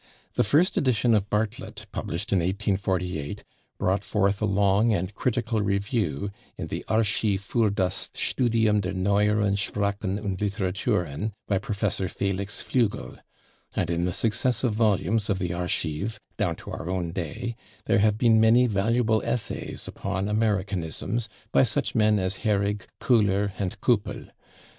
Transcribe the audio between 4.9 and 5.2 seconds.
and